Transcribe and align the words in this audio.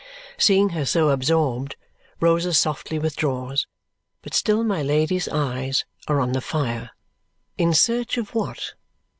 Seeing 0.39 0.69
her 0.69 0.83
so 0.83 1.09
absorbed, 1.09 1.75
Rosa 2.19 2.55
softly 2.55 2.97
withdraws; 2.97 3.67
but 4.23 4.33
still 4.33 4.63
my 4.63 4.81
Lady's 4.81 5.27
eyes 5.29 5.85
are 6.07 6.19
on 6.19 6.31
the 6.31 6.41
fire. 6.41 6.89
In 7.55 7.75
search 7.75 8.17
of 8.17 8.33
what? 8.33 8.73